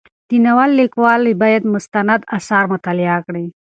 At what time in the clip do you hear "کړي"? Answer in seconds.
3.27-3.45